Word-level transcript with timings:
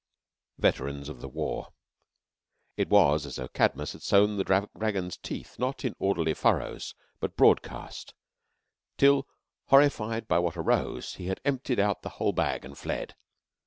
VETERANS 0.57 1.09
OF 1.09 1.21
THE 1.21 1.29
WAR 1.29 1.73
It 2.75 2.89
was 2.89 3.27
as 3.27 3.35
though 3.35 3.47
Cadmus 3.47 3.91
had 3.93 4.01
sown 4.01 4.35
the 4.35 4.67
dragon's 4.75 5.15
teeth, 5.15 5.59
not 5.59 5.85
in 5.85 5.93
orderly 5.99 6.33
furrows 6.33 6.95
but 7.19 7.35
broadcast, 7.35 8.15
till, 8.97 9.27
horrified 9.65 10.27
by 10.27 10.39
what 10.39 10.57
arose, 10.57 11.13
he 11.13 11.27
had 11.27 11.39
emptied 11.45 11.79
out 11.79 12.01
the 12.01 12.09
whole 12.17 12.33
bag 12.33 12.65
and 12.65 12.79
fled. 12.79 13.13